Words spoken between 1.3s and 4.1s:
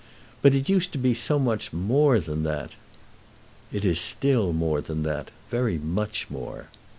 much more than that." "It is